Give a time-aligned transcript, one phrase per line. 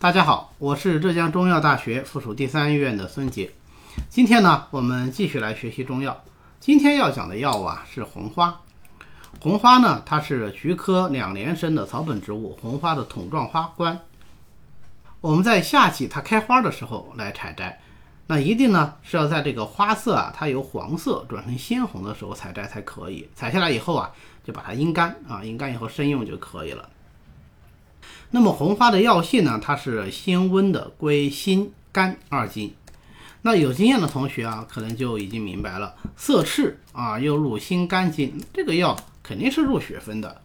[0.00, 3.50] 大家好，我是浙江中医药大学附属第三医院的孙杰。
[4.08, 6.22] 今天呢，我们继续来学习中药。
[6.60, 8.60] 今天要讲的药物啊是红花。
[9.40, 13.98] 红花呢，它是菊科两年生的草本植物，红花的筒状花冠。
[15.20, 17.80] 我们在夏季它开花的时候来采摘，
[18.28, 23.28] 那一定呢是要在这个花色啊它由黄色转成鲜红的时候采摘才可以。
[23.34, 24.12] 采下来以后啊，
[24.44, 26.88] 就把它阴干啊，阴干以后生用就可以了。
[28.30, 32.74] 那么红花的药性呢，它是辛温的，归心肝二经。
[33.42, 40.42] 那有经验的同学啊，可能就已经明白了，色赤啊又入心肝经，这个药肯定是入血分的。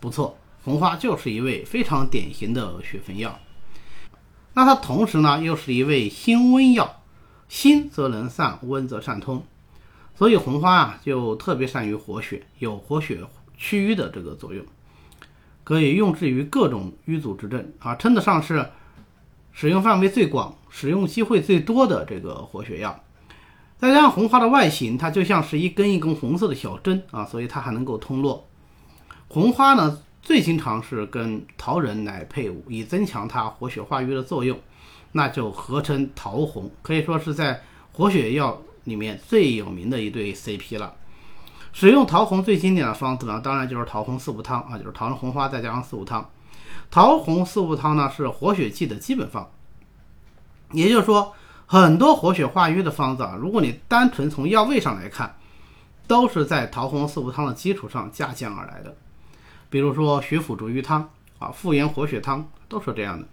[0.00, 3.38] 不错，红花就是一味非常典型的血分药。
[4.54, 7.02] 那它同时呢，又是一味辛温药，
[7.48, 9.44] 辛则能散，温则善通，
[10.16, 13.20] 所以红花啊就特别善于活血，有活血
[13.56, 14.64] 祛瘀的这个作用。
[15.64, 18.70] 可以用之于各种瘀阻之症啊，称得上是
[19.52, 23.02] 使用范围最广、使用机会最多的这个活血药。
[23.78, 28.46] 再加上红花的外形，它就像是一根一根红色的小针啊，所以它还能够通络。
[29.28, 34.58] 红花呢，最经常是跟桃仁来配伍，以增强它活血化瘀的作用，
[35.12, 40.94] 那就合称桃红，可以说是在活血药里面最有名的一对 CP 了。
[41.72, 46.28] 使用桃红最经典的方子呢，当然就是桃红四物汤啊，就是桃仁红花再加上四物汤。
[46.90, 49.48] 桃红四物汤呢是活血剂的基本方，
[50.72, 51.32] 也就是说，
[51.66, 55.36] 很多活血化瘀的方子啊，如果你单纯从药味上来看，
[56.08, 58.96] 都是在桃红四物汤的基础上加降而来的。
[59.68, 63.26] 比如说血府逐瘀汤啊、复原活血汤都是这样的。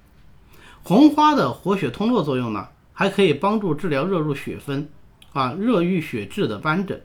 [0.83, 4.87] 红花的活血通络作用呢，还可以帮助治疗热入血分
[5.33, 7.01] 啊、热郁血滞的斑疹。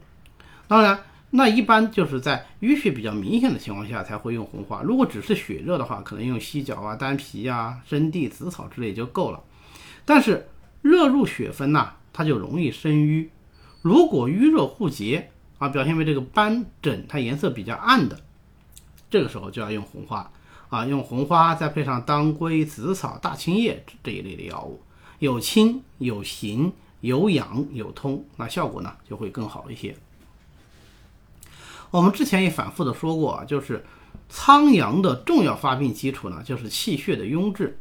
[0.67, 0.99] 当然。
[1.35, 9.41] 那一般就是在淤血比较明显的情况下才会用红花，如果只是血热的话，可能用犀角啊、丹皮啊、生地、紫草之类就够了。
[10.05, 10.47] 但是
[10.83, 13.31] 热入血分呐，它就容易生瘀。
[13.81, 18.19] 如果瘀热互结啊，表现为这个斑疹它颜色比较暗的，
[19.09, 20.31] 这个时候就要用红花
[20.69, 24.79] 啊，用红花再配上当归、紫草、大青叶这一类的药物，
[25.17, 26.71] 有清有行
[27.01, 29.95] 有养有通，那效果呢就会更好一些。
[31.93, 33.85] 我们之前也反复的说过啊，就是
[34.27, 37.77] 苍阳的重要发病基础呢，就是气血的壅滞，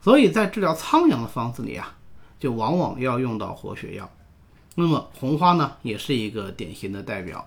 [0.00, 1.96] 所以在治疗苍阳的方子里啊，
[2.38, 4.08] 就往往要用到活血药。
[4.76, 7.44] 那么红花呢，也是一个典型的代表。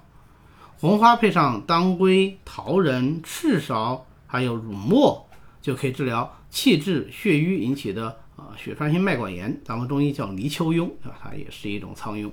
[0.77, 5.25] 红花配上当归、桃仁、赤芍，还有乳沫，
[5.61, 12.29] 就可以治疗气滞血瘀引起的啊血栓性脉管炎，咱们中医叫泥鳅痈啊，它也是一种苍痈。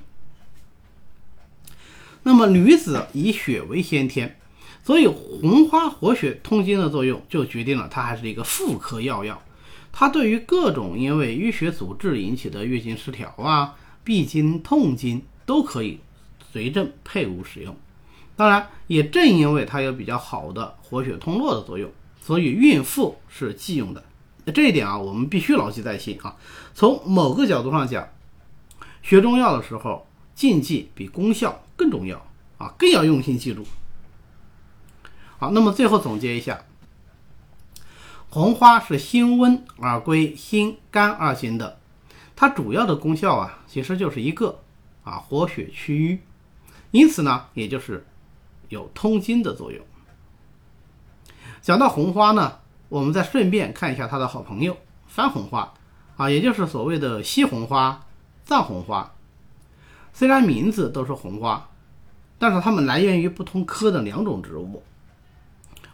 [2.22, 4.38] 那么女子以血为先天，
[4.82, 9.42] 所以红花活血通经的作用就决定了它还是一个妇科药药。
[9.92, 15.98] 它对于各种因为淤血阻滞引起的月经失调啊、闭经、痛经都可以
[16.52, 17.76] 随症配伍使用。
[18.36, 21.90] 当然，也正因为它有比较好的活血通络的作用，
[22.22, 24.04] 所以孕妇是忌用的。
[24.54, 26.36] 这一点啊，我们必须牢记在心啊。
[26.74, 28.08] 从某个角度上讲，
[29.02, 31.62] 学中药的时候，禁忌比功效。
[31.80, 32.22] 更重要
[32.58, 33.66] 啊，更要用心记住。
[35.38, 36.66] 好，那么最后总结一下，
[38.28, 41.80] 红花是辛温而归心肝二经的，
[42.36, 44.60] 它主要的功效啊，其实就是一个
[45.04, 46.20] 啊，活血祛瘀，
[46.90, 48.06] 因此呢，也就是
[48.68, 49.82] 有通经的作用。
[51.62, 52.58] 讲到红花呢，
[52.90, 54.76] 我们再顺便看一下它的好朋友
[55.06, 55.72] 番红花
[56.18, 58.04] 啊，也就是所谓的西红花、
[58.44, 59.14] 藏红花。
[60.12, 61.68] 虽然名字都是红花，
[62.38, 64.82] 但是它们来源于不同科的两种植物。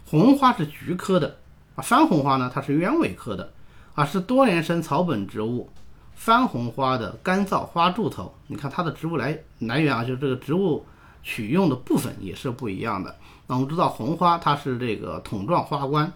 [0.05, 1.39] 红花是菊科的，
[1.75, 3.53] 啊，番红花呢，它是鸢尾科的，
[3.95, 5.69] 啊，是多年生草本植物。
[6.15, 10.87] 番红花的干燥花柱头，你看它的植物来来源啊，就是这个植物
[11.23, 13.15] 取用的部分也是不一样的。
[13.47, 16.11] 那我们知道红花它是这个筒状花冠，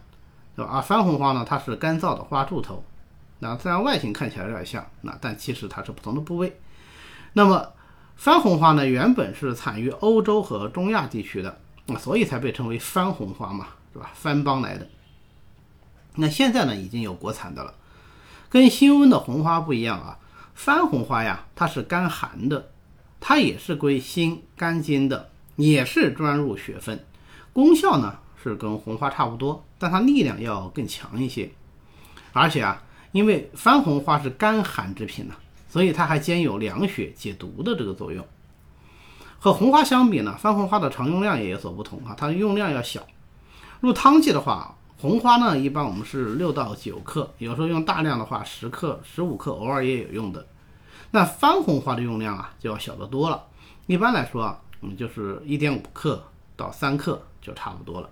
[0.56, 0.71] 对吧？
[0.72, 2.82] 啊，番红花呢，它是干燥的花柱头。
[3.41, 6.58] 那虽然外形看起来有点像，那但其实它是不同的部位。
[7.35, 7.69] 那么
[8.20, 14.11] 番红花呢，原本是产于欧洲和中亚地区的，啊，所以才被称为番红花嘛，是吧？
[14.12, 14.87] 番邦来的。
[16.17, 17.72] 那现在呢，已经有国产的了。
[18.50, 20.19] 跟新温的红花不一样啊，
[20.55, 22.69] 番红花呀，它是甘寒的，
[23.20, 27.02] 它也是归心肝经的，也是专入血分，
[27.55, 31.50] 功效呢是跟红花差不多，但它力量要更强一些。
[32.34, 32.82] 而且啊，
[33.12, 35.34] 因为番红花是甘寒之品呢。
[35.70, 38.26] 所以它还兼有凉血解毒的这个作用。
[39.38, 43.00] 和红花相比呢，番红花的常用量也有所不同啊，它的用量要小。
[43.81, 50.46] 入汤剂的话，红花呢，一般我们是六到九克，有时候用大量的话，十克、十五克，偶尔也有用的。
[51.12, 53.43] 那番红花的用量啊，就要小得多了。
[53.87, 56.22] 一般来说啊，嗯，就是一点五克
[56.55, 58.11] 到三克就差不多了。